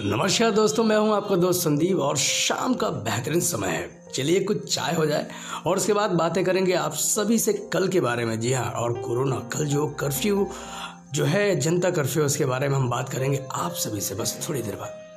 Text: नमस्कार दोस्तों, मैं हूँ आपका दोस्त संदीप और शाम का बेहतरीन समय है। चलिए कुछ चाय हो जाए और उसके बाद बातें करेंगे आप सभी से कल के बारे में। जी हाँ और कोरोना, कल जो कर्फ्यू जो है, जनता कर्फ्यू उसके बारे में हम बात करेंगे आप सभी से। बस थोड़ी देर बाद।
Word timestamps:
नमस्कार 0.00 0.50
दोस्तों, 0.50 0.82
मैं 0.84 0.96
हूँ 0.96 1.14
आपका 1.14 1.36
दोस्त 1.36 1.62
संदीप 1.62 1.98
और 1.98 2.16
शाम 2.16 2.74
का 2.74 2.88
बेहतरीन 2.88 3.40
समय 3.40 3.68
है। 3.68 4.10
चलिए 4.14 4.40
कुछ 4.40 4.74
चाय 4.74 4.94
हो 4.94 5.06
जाए 5.06 5.26
और 5.66 5.76
उसके 5.76 5.92
बाद 5.92 6.10
बातें 6.10 6.44
करेंगे 6.44 6.72
आप 6.72 6.92
सभी 6.92 7.38
से 7.38 7.52
कल 7.72 7.88
के 7.88 8.00
बारे 8.00 8.24
में। 8.24 8.38
जी 8.40 8.52
हाँ 8.52 8.70
और 8.72 8.92
कोरोना, 9.00 9.36
कल 9.52 9.66
जो 9.66 9.86
कर्फ्यू 10.00 10.48
जो 11.14 11.24
है, 11.24 11.60
जनता 11.60 11.90
कर्फ्यू 11.90 12.24
उसके 12.24 12.44
बारे 12.44 12.68
में 12.68 12.76
हम 12.76 12.88
बात 12.90 13.08
करेंगे 13.08 13.42
आप 13.52 13.72
सभी 13.72 14.00
से। 14.00 14.14
बस 14.14 14.38
थोड़ी 14.48 14.62
देर 14.62 14.76
बाद। 14.76 15.07